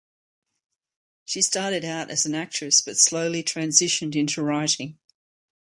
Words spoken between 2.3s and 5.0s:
actress but slowly transitioned into writing.